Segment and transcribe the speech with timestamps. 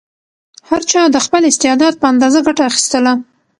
[0.69, 3.13] هر چا د خپل استعداد په اندازه ګټه اخیستله.